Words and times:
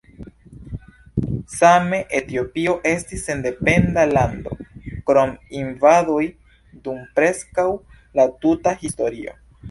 Same 1.55 1.97
Etiopio 2.19 2.71
estis 2.91 3.25
sendependa 3.29 4.05
lando 4.13 4.57
krom 5.11 5.33
invadoj 5.59 6.23
dum 6.87 7.03
preskaŭ 7.19 7.67
la 8.21 8.27
tuta 8.47 8.75
historio. 8.85 9.37